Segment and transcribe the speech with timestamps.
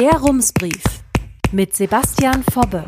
[0.00, 0.82] Der Rumsbrief
[1.52, 2.86] mit Sebastian Fobbe.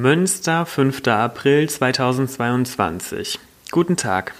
[0.00, 1.06] Münster, 5.
[1.06, 3.38] April 2022.
[3.70, 4.34] Guten Tag.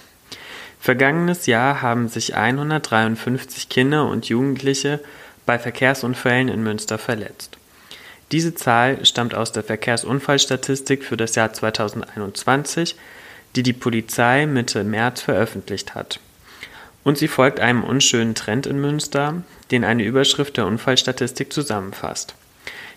[0.77, 4.99] Vergangenes Jahr haben sich 153 Kinder und Jugendliche
[5.45, 7.57] bei Verkehrsunfällen in Münster verletzt.
[8.33, 12.97] Diese Zahl stammt aus der Verkehrsunfallstatistik für das Jahr 2021,
[13.55, 16.19] die die Polizei Mitte März veröffentlicht hat.
[17.05, 22.35] Und sie folgt einem unschönen Trend in Münster, den eine Überschrift der Unfallstatistik zusammenfasst.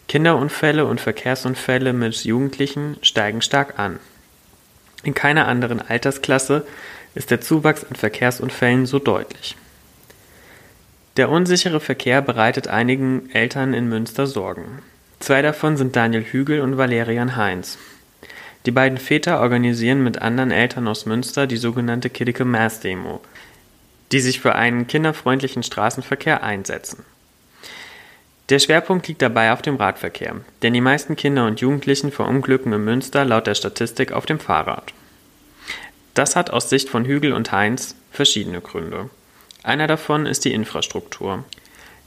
[0.09, 4.01] Kinderunfälle und Verkehrsunfälle mit Jugendlichen steigen stark an.
[5.05, 6.67] In keiner anderen Altersklasse
[7.15, 9.57] ist der Zuwachs an Verkehrsunfällen so deutlich.
[11.19, 14.79] Der unsichere Verkehr bereitet einigen Eltern in Münster Sorgen.
[15.21, 17.77] Zwei davon sind Daniel Hügel und Valerian Heinz.
[18.65, 23.21] Die beiden Väter organisieren mit anderen Eltern aus Münster die sogenannte Kiddicke Mass Demo,
[24.13, 27.05] die sich für einen kinderfreundlichen Straßenverkehr einsetzen.
[28.49, 32.83] Der Schwerpunkt liegt dabei auf dem Radverkehr, denn die meisten Kinder und Jugendlichen verunglücken in
[32.83, 34.95] Münster laut der Statistik auf dem Fahrrad.
[36.15, 39.11] Das hat aus Sicht von Hügel und Heinz verschiedene Gründe.
[39.63, 41.45] Einer davon ist die Infrastruktur.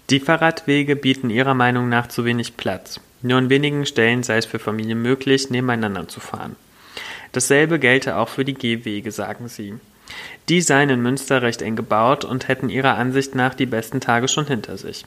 [0.10, 3.00] Die Fahrradwege bieten ihrer Meinung nach zu wenig Platz.
[3.22, 6.56] Nur an wenigen Stellen sei es für Familien möglich, nebeneinander zu fahren.
[7.34, 9.76] Dasselbe gelte auch für die Gehwege, sagen sie.
[10.50, 14.28] Die seien in Münster recht eng gebaut und hätten ihrer Ansicht nach die besten Tage
[14.28, 15.06] schon hinter sich.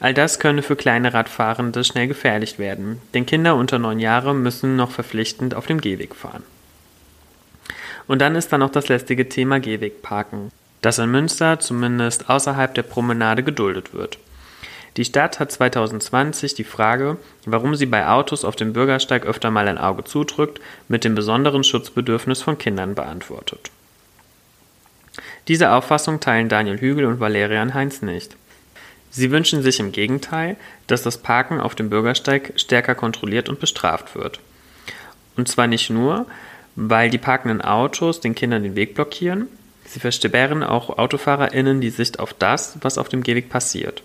[0.00, 4.76] All das könne für kleine Radfahrende schnell gefährlich werden, denn Kinder unter neun Jahre müssen
[4.76, 6.42] noch verpflichtend auf dem Gehweg fahren.
[8.06, 10.50] Und dann ist da noch das lästige Thema Gehwegparken,
[10.82, 14.18] das in Münster zumindest außerhalb der Promenade geduldet wird.
[14.96, 17.16] Die Stadt hat 2020 die Frage,
[17.46, 21.62] warum sie bei Autos auf dem Bürgersteig öfter mal ein Auge zudrückt, mit dem besonderen
[21.62, 23.70] Schutzbedürfnis von Kindern beantwortet.
[25.50, 28.36] Diese Auffassung teilen Daniel Hügel und Valerian Heinz nicht.
[29.10, 30.56] Sie wünschen sich im Gegenteil,
[30.86, 34.38] dass das Parken auf dem Bürgersteig stärker kontrolliert und bestraft wird.
[35.36, 36.26] Und zwar nicht nur,
[36.76, 39.48] weil die parkenden Autos den Kindern den Weg blockieren,
[39.86, 44.04] sie versperren auch AutofahrerInnen die Sicht auf das, was auf dem Gehweg passiert.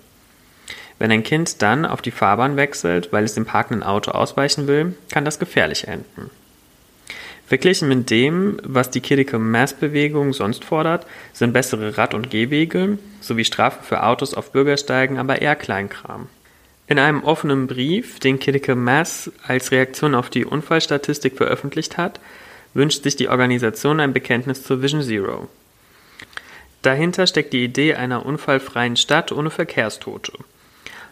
[0.98, 4.96] Wenn ein Kind dann auf die Fahrbahn wechselt, weil es dem parkenden Auto ausweichen will,
[5.12, 6.32] kann das gefährlich enden.
[7.48, 12.98] Verglichen mit dem, was die Critical Mass Bewegung sonst fordert, sind bessere Rad- und Gehwege
[13.22, 16.28] sowie Strafen für Autos auf Bürgersteigen aber eher Kleinkram.
[16.88, 22.20] In einem offenen Brief, den Critical Mass als Reaktion auf die Unfallstatistik veröffentlicht hat,
[22.74, 25.48] wünscht sich die Organisation ein Bekenntnis zur Vision Zero.
[26.82, 30.34] Dahinter steckt die Idee einer unfallfreien Stadt ohne Verkehrstote.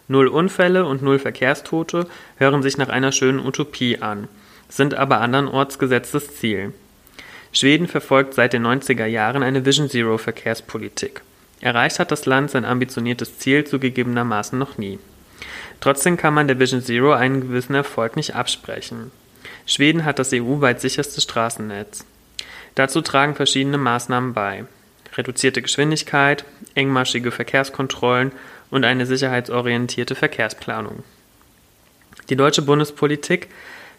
[0.08, 2.06] Null Unfälle und null Verkehrstote
[2.38, 4.26] hören sich nach einer schönen Utopie an–
[4.68, 6.72] sind aber andernorts gesetztes Ziel.
[7.52, 11.22] Schweden verfolgt seit den 90er Jahren eine Vision Zero Verkehrspolitik.
[11.60, 14.98] Erreicht hat das Land sein ambitioniertes Ziel zugegebenermaßen noch nie.
[15.80, 19.10] Trotzdem kann man der Vision Zero einen gewissen Erfolg nicht absprechen.
[19.66, 22.04] Schweden hat das EU-weit sicherste Straßennetz.
[22.74, 24.64] Dazu tragen verschiedene Maßnahmen bei.
[25.16, 26.44] Reduzierte Geschwindigkeit,
[26.74, 28.32] engmaschige Verkehrskontrollen
[28.70, 31.04] und eine sicherheitsorientierte Verkehrsplanung.
[32.28, 33.48] Die deutsche Bundespolitik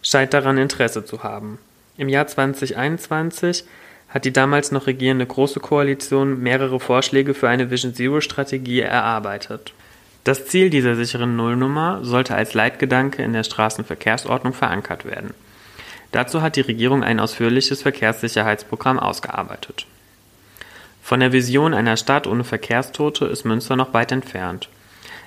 [0.05, 1.57] scheint daran Interesse zu haben.
[1.97, 3.65] Im Jahr 2021
[4.09, 9.73] hat die damals noch regierende Große Koalition mehrere Vorschläge für eine Vision Zero Strategie erarbeitet.
[10.23, 15.33] Das Ziel dieser sicheren Nullnummer sollte als Leitgedanke in der Straßenverkehrsordnung verankert werden.
[16.11, 19.85] Dazu hat die Regierung ein ausführliches Verkehrssicherheitsprogramm ausgearbeitet.
[21.03, 24.69] Von der Vision einer Stadt ohne Verkehrstote ist Münster noch weit entfernt.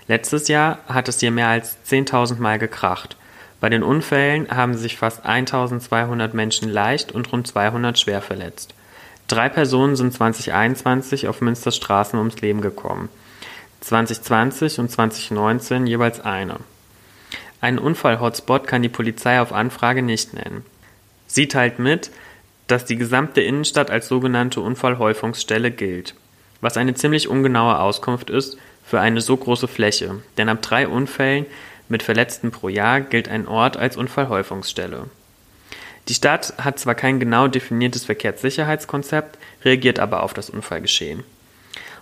[0.08, 3.16] Letztes Jahr hat es hier mehr als 10.000 Mal gekracht–
[3.60, 8.74] bei den Unfällen haben sich fast 1200 Menschen leicht und rund 200 schwer verletzt.
[9.26, 13.08] Drei Personen sind 2021 auf Münsters Straßen ums Leben gekommen.
[13.80, 16.56] 2020 und 2019 jeweils eine.
[17.60, 20.64] Einen Unfall-Hotspot kann die Polizei auf Anfrage nicht nennen.
[21.26, 22.10] Sie teilt mit,
[22.68, 26.14] dass die gesamte Innenstadt als sogenannte Unfallhäufungsstelle gilt,
[26.60, 31.46] was eine ziemlich ungenaue Auskunft ist für eine so große Fläche, denn ab drei Unfällen
[31.88, 35.04] mit Verletzten pro Jahr gilt ein Ort als Unfallhäufungsstelle.
[36.08, 41.24] Die Stadt hat zwar kein genau definiertes Verkehrssicherheitskonzept, reagiert aber auf das Unfallgeschehen.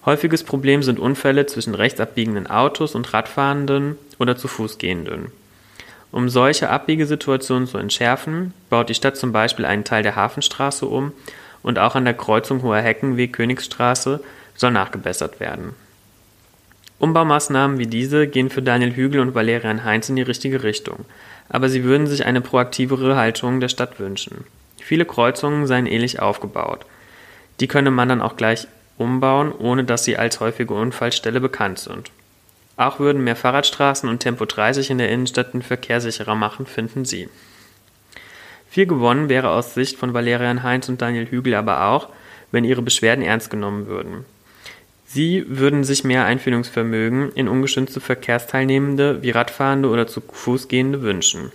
[0.05, 5.33] Häufiges Problem sind Unfälle zwischen rechts abbiegenden Autos und Radfahrenden oder zu Fuß gehenden.
[6.13, 11.13] Um solche Abbiegesituationen zu entschärfen, baut die Stadt zum Beispiel einen Teil der Hafenstraße um
[11.65, 14.23] und auch an der Kreuzung Hoher Heckenweg Königsstraße
[14.55, 15.75] soll nachgebessert werden.
[16.99, 21.05] Umbaumaßnahmen wie diese gehen für Daniel Hügel und Valerian Heinz in die richtige Richtung,
[21.49, 24.45] aber sie würden sich eine proaktivere Haltung der Stadt wünschen.
[24.81, 26.87] Viele Kreuzungen seien ähnlich aufgebaut.
[27.61, 28.67] Die könne man dann auch gleich
[28.99, 32.11] umbauen, ohne dass sie als häufige Unfallstelle bekannt sind.
[32.77, 37.05] Auch würden mehr Fahrradstraßen und Tempo 30 in der Innenstadt den Verkehr sicherer machen, finden
[37.05, 37.29] sie.
[38.69, 42.11] Viel gewonnen wäre aus Sicht von Valerian Heinz und Daniel Hügel aber auch,
[42.53, 44.25] wenn ihre Beschwerden ernst genommen würden.
[45.07, 51.53] Sie würden sich mehr Einfühlungsvermögen in ungeschützte Verkehrsteilnehmende wie Radfahrende oder zu Fuß gehende wünschen.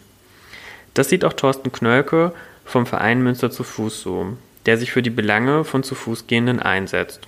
[0.94, 2.33] Das sieht auch Thorsten Knölke
[2.65, 6.59] vom Verein Münster zu Fuß so, der sich für die Belange von zu Fuß gehenden
[6.59, 7.27] einsetzt.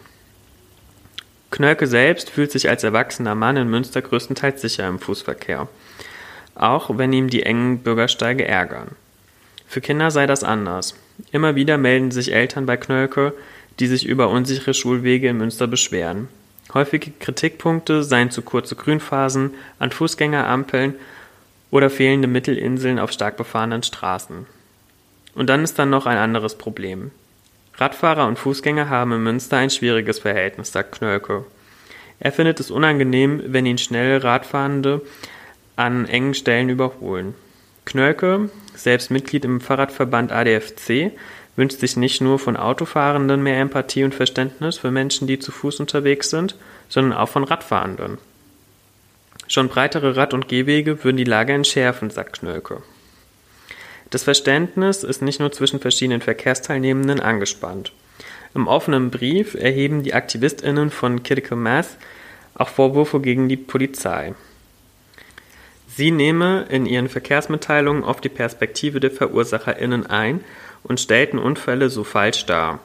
[1.51, 5.67] Knölke selbst fühlt sich als erwachsener Mann in Münster größtenteils sicher im Fußverkehr,
[6.55, 8.95] auch wenn ihm die engen Bürgersteige ärgern.
[9.67, 10.95] Für Kinder sei das anders.
[11.31, 13.33] Immer wieder melden sich Eltern bei Knölke,
[13.79, 16.27] die sich über unsichere Schulwege in Münster beschweren.
[16.73, 20.95] Häufige Kritikpunkte seien zu kurze Grünphasen an Fußgängerampeln
[21.71, 24.45] oder fehlende Mittelinseln auf stark befahrenen Straßen.
[25.35, 27.11] Und dann ist dann noch ein anderes Problem.
[27.75, 31.45] Radfahrer und Fußgänger haben in Münster ein schwieriges Verhältnis, sagt Knölke.
[32.19, 35.01] Er findet es unangenehm, wenn ihn schnell Radfahrende
[35.75, 37.33] an engen Stellen überholen.
[37.85, 41.11] Knölke, selbst Mitglied im Fahrradverband ADFC,
[41.55, 45.79] wünscht sich nicht nur von Autofahrenden mehr Empathie und Verständnis für Menschen, die zu Fuß
[45.79, 46.55] unterwegs sind,
[46.89, 48.17] sondern auch von Radfahrenden.
[49.47, 52.81] Schon breitere Rad- und Gehwege würden die Lage entschärfen, sagt Knölke.
[54.09, 57.91] Das Verständnis ist nicht nur zwischen verschiedenen Verkehrsteilnehmenden angespannt.
[58.55, 61.97] Im offenen Brief erheben die AktivistInnen von Critical Mass
[62.55, 64.35] auch Vorwürfe gegen die Polizei.
[65.87, 70.43] Sie nehme in ihren Verkehrsmitteilungen oft die Perspektive der VerursacherInnen ein
[70.83, 72.79] und stellten Unfälle so falsch dar.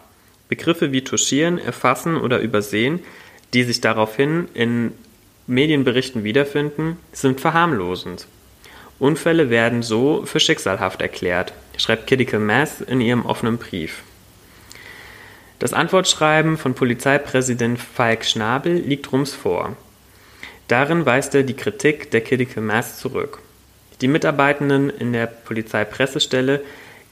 [0.48, 3.00] Begriffe wie touchieren, erfassen oder übersehen,
[3.52, 4.92] die sich daraufhin in
[5.46, 8.26] Medienberichten wiederfinden, sind verharmlosend.
[8.98, 14.02] Unfälle werden so für schicksalhaft erklärt, schreibt Critical Mass in ihrem offenen Brief.
[15.58, 19.76] Das Antwortschreiben von Polizeipräsident Falk Schnabel liegt Rums vor.
[20.68, 23.40] Darin weist er die Kritik der Critical Mass zurück.
[24.00, 26.62] Die Mitarbeitenden in der Polizeipressestelle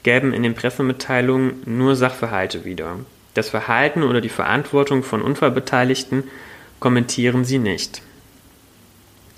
[0.07, 2.95] gäben in den Pressemitteilungen nur Sachverhalte wieder.
[3.33, 6.23] Das Verhalten oder die Verantwortung von Unfallbeteiligten
[6.79, 8.01] kommentieren sie nicht.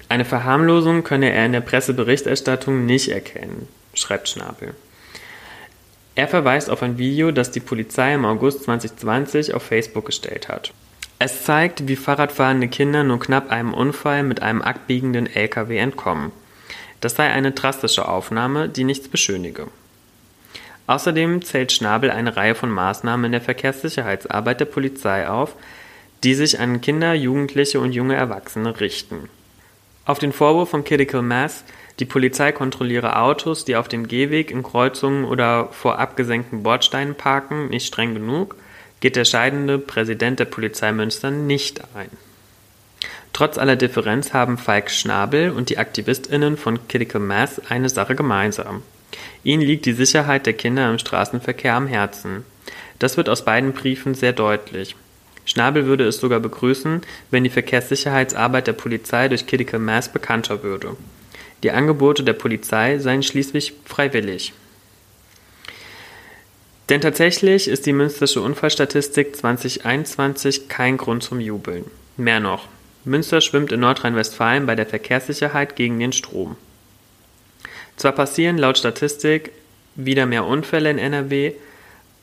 [0.09, 4.75] Eine Verharmlosung könne er in der Presseberichterstattung nicht erkennen, schreibt Schnabel.
[6.13, 10.71] Er verweist auf ein Video, das die Polizei im August 2020 auf Facebook gestellt hat.
[11.17, 16.31] Es zeigt, wie Fahrradfahrende Kinder nur knapp einem Unfall mit einem abbiegenden LKW entkommen.
[17.01, 19.69] Das sei eine drastische Aufnahme, die nichts beschönige.
[20.89, 25.53] Außerdem zählt Schnabel eine Reihe von Maßnahmen in der Verkehrssicherheitsarbeit der Polizei auf,
[26.23, 29.29] die sich an Kinder, Jugendliche und junge Erwachsene richten.
[30.05, 31.63] Auf den Vorwurf von Critical Mass,
[31.99, 37.69] die Polizei kontrolliere Autos, die auf dem Gehweg, in Kreuzungen oder vor abgesenkten Bordsteinen parken,
[37.69, 38.55] nicht streng genug,
[38.99, 42.09] geht der scheidende Präsident der Polizei Münster nicht ein.
[43.31, 48.81] Trotz aller Differenz haben Falk Schnabel und die AktivistInnen von Critical Mass eine Sache gemeinsam.
[49.43, 52.43] Ihnen liegt die Sicherheit der Kinder im Straßenverkehr am Herzen.
[52.99, 54.95] Das wird aus beiden Briefen sehr deutlich.
[55.45, 57.01] Schnabel würde es sogar begrüßen,
[57.31, 60.95] wenn die Verkehrssicherheitsarbeit der Polizei durch Critical Mass bekannter würde.
[61.63, 64.53] Die Angebote der Polizei seien schließlich freiwillig.
[66.89, 71.85] Denn tatsächlich ist die Münstersche Unfallstatistik 2021 kein Grund zum Jubeln.
[72.17, 72.67] Mehr noch,
[73.05, 76.57] Münster schwimmt in Nordrhein-Westfalen bei der Verkehrssicherheit gegen den Strom.
[77.99, 79.51] Zwar passieren laut Statistik
[79.95, 81.51] wieder mehr Unfälle in NRW,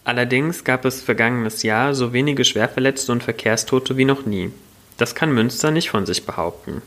[0.05, 4.51] allerdings gab es vergangenes Jahr so wenige Schwerverletzte und Verkehrstote wie noch nie.
[4.97, 6.81] Das kann Münster nicht von sich behaupten.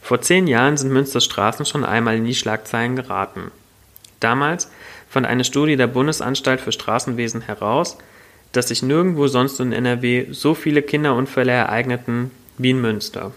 [0.00, 3.50] Vor zehn Jahren sind Münsters Straßen schon einmal in die Schlagzeilen geraten.
[4.20, 4.70] Damals
[5.08, 7.98] fand eine Studie der Bundesanstalt für Straßenwesen heraus,
[8.52, 13.32] dass sich nirgendwo sonst in NRW so viele Kinderunfälle ereigneten wie in Münster.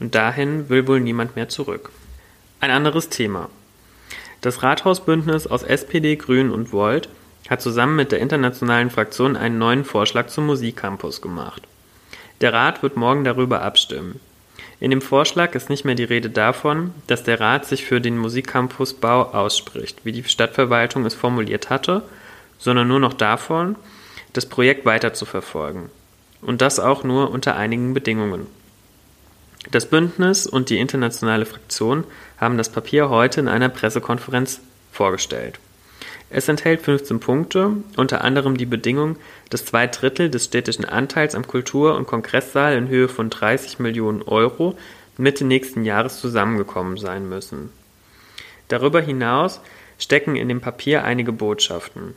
[0.00, 1.92] Und dahin will wohl niemand mehr zurück.
[2.58, 3.48] Ein anderes Thema.
[4.40, 7.08] Das Rathausbündnis aus SPD, Grünen und Volt
[7.48, 11.62] hat zusammen mit der internationalen Fraktion einen neuen Vorschlag zum Musikcampus gemacht.
[12.40, 14.20] Der Rat wird morgen darüber abstimmen.
[14.80, 18.16] In dem Vorschlag ist nicht mehr die Rede davon, dass der Rat sich für den
[18.16, 22.02] Musikcampusbau ausspricht, wie die Stadtverwaltung es formuliert hatte,
[22.58, 23.74] sondern nur noch davon,
[24.34, 25.90] das Projekt weiter zu verfolgen.
[26.40, 28.46] Und das auch nur unter einigen Bedingungen.
[29.70, 32.04] Das Bündnis und die internationale Fraktion
[32.38, 34.60] haben das Papier heute in einer Pressekonferenz
[34.92, 35.58] vorgestellt.
[36.30, 39.16] Es enthält 15 Punkte, unter anderem die Bedingung,
[39.50, 44.22] dass zwei Drittel des städtischen Anteils am Kultur- und Kongresssaal in Höhe von 30 Millionen
[44.22, 44.76] Euro
[45.16, 47.70] Mitte nächsten Jahres zusammengekommen sein müssen.
[48.68, 49.60] Darüber hinaus
[49.98, 52.14] stecken in dem Papier einige Botschaften.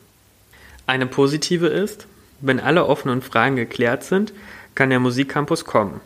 [0.86, 2.06] Eine positive ist,
[2.42, 4.34] wenn alle offenen Fragen geklärt sind,
[4.76, 6.02] kann der Musikcampus kommen.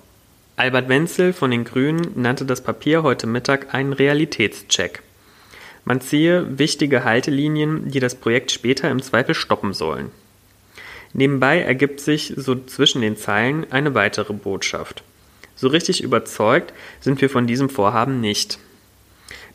[0.57, 5.01] Albert Wenzel von den Grünen nannte das Papier heute Mittag einen Realitätscheck.
[5.83, 10.11] Man ziehe wichtige Haltelinien, die das Projekt später im Zweifel stoppen sollen.
[11.11, 15.03] Nebenbei ergibt sich so zwischen den Zeilen eine weitere Botschaft.
[15.57, 18.57] So richtig überzeugt sind wir von diesem Vorhaben nicht.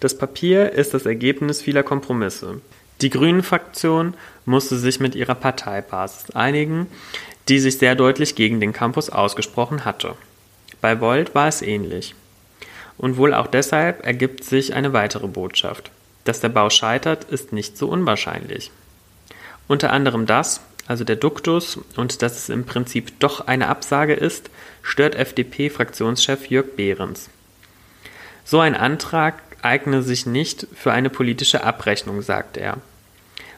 [0.00, 2.60] Das Papier ist das Ergebnis vieler Kompromisse.
[3.00, 4.12] Die Grünen-Fraktion
[4.44, 6.88] musste sich mit ihrer Parteibasis einigen,
[7.48, 10.14] die sich sehr deutlich gegen den Campus ausgesprochen hatte.
[10.80, 12.14] Bei Volt war es ähnlich.
[12.96, 15.90] Und wohl auch deshalb ergibt sich eine weitere Botschaft.
[16.24, 18.70] Dass der Bau scheitert, ist nicht so unwahrscheinlich.
[19.68, 24.50] Unter anderem das, also der Duktus, und dass es im Prinzip doch eine Absage ist,
[24.82, 27.30] stört FDP-Fraktionschef Jörg Behrens.
[28.44, 32.78] So ein Antrag eigne sich nicht für eine politische Abrechnung, sagt er.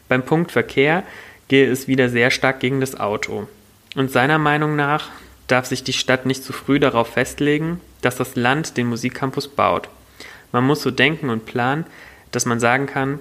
[0.09, 1.05] Beim Punkt Verkehr
[1.49, 3.49] gehe es wieder sehr stark gegen das Auto.
[3.95, 5.09] Und seiner Meinung nach
[5.47, 9.89] darf sich die Stadt nicht zu früh darauf festlegen, dass das Land den Musikcampus baut.
[10.53, 11.87] Man muss so denken und planen,
[12.31, 13.21] dass man sagen kann,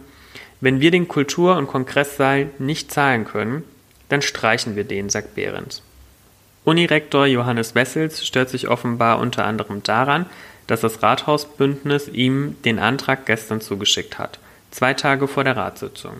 [0.59, 3.63] wenn wir den Kultur- und Kongresssaal nicht zahlen können,
[4.09, 5.81] dann streichen wir den, sagt Behrens.
[6.63, 10.27] Unirektor Johannes Wessels stört sich offenbar unter anderem daran,
[10.67, 14.37] dass das Rathausbündnis ihm den Antrag gestern zugeschickt hat,
[14.69, 16.17] zwei Tage vor der Ratssitzung.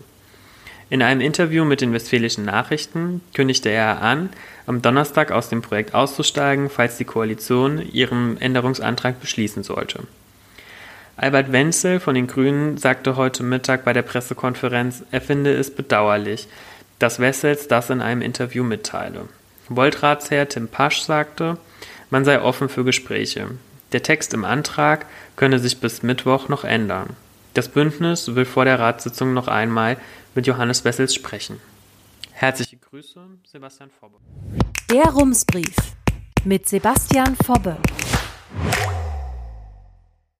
[0.92, 4.28] In einem Interview mit den Westfälischen Nachrichten kündigte er an,
[4.66, 10.00] am Donnerstag aus dem Projekt auszusteigen, falls die Koalition ihren Änderungsantrag beschließen sollte.
[11.16, 16.46] Albert Wenzel von den Grünen sagte heute Mittag bei der Pressekonferenz, er finde es bedauerlich,
[16.98, 19.30] dass Wessels das in einem Interview mitteile.
[19.70, 21.56] Voltratsherr Tim Pasch sagte,
[22.10, 23.46] man sei offen für Gespräche.
[23.92, 25.06] Der Text im Antrag
[25.36, 27.16] könne sich bis Mittwoch noch ändern.
[27.54, 29.96] Das Bündnis will vor der Ratssitzung noch einmal
[30.34, 31.60] mit Johannes Wessels sprechen.
[32.32, 34.16] Herzliche Grüße, Sebastian Fobbe.
[34.90, 35.76] Der Rumsbrief
[36.44, 37.76] mit Sebastian Fobbe.